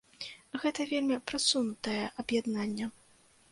[0.63, 2.85] Гэта вельмі прасунутае аб'яднанне.